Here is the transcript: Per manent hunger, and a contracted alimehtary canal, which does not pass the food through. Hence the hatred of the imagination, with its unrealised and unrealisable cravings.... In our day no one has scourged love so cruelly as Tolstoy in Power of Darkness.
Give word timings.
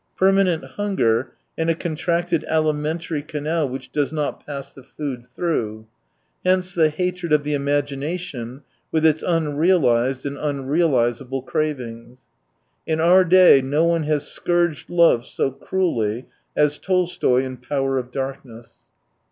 Per 0.17 0.31
manent 0.33 0.63
hunger, 0.77 1.33
and 1.55 1.69
a 1.69 1.75
contracted 1.75 2.43
alimehtary 2.49 3.21
canal, 3.27 3.69
which 3.69 3.91
does 3.91 4.11
not 4.11 4.43
pass 4.43 4.73
the 4.73 4.81
food 4.81 5.27
through. 5.35 5.85
Hence 6.43 6.73
the 6.73 6.89
hatred 6.89 7.31
of 7.31 7.43
the 7.43 7.53
imagination, 7.53 8.63
with 8.91 9.05
its 9.05 9.21
unrealised 9.21 10.25
and 10.25 10.37
unrealisable 10.37 11.43
cravings.... 11.45 12.21
In 12.87 12.99
our 12.99 13.23
day 13.23 13.61
no 13.61 13.83
one 13.85 14.01
has 14.05 14.25
scourged 14.27 14.89
love 14.89 15.23
so 15.23 15.51
cruelly 15.51 16.25
as 16.55 16.79
Tolstoy 16.79 17.43
in 17.43 17.57
Power 17.57 17.99
of 17.99 18.09
Darkness. 18.11 18.77